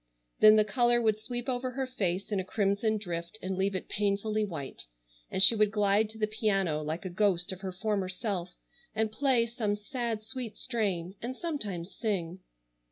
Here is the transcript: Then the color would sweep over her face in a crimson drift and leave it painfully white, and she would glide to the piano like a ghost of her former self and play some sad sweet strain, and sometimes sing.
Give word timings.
Then 0.39 0.55
the 0.55 0.65
color 0.65 0.99
would 0.99 1.19
sweep 1.19 1.47
over 1.47 1.69
her 1.69 1.85
face 1.85 2.31
in 2.31 2.39
a 2.39 2.43
crimson 2.43 2.97
drift 2.97 3.37
and 3.39 3.55
leave 3.55 3.75
it 3.75 3.87
painfully 3.87 4.43
white, 4.43 4.87
and 5.29 5.43
she 5.43 5.53
would 5.55 5.69
glide 5.69 6.09
to 6.09 6.17
the 6.17 6.25
piano 6.25 6.81
like 6.81 7.05
a 7.05 7.09
ghost 7.11 7.51
of 7.51 7.59
her 7.61 7.71
former 7.71 8.09
self 8.09 8.57
and 8.95 9.11
play 9.11 9.45
some 9.45 9.75
sad 9.75 10.23
sweet 10.23 10.57
strain, 10.57 11.13
and 11.21 11.37
sometimes 11.37 11.93
sing. 11.95 12.39